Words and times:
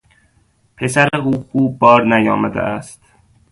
پسر 0.77 1.07
او 1.23 1.43
خوب 1.47 1.79
بار 1.79 2.05
نیامده 2.17 2.59
است. 2.59 3.01